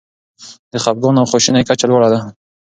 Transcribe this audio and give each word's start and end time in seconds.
د 0.71 0.73
خپګان 0.83 1.15
او 1.19 1.29
خواشینۍ 1.29 1.63
کچه 1.69 1.85
لوړه 1.89 2.07
ده. 2.13 2.19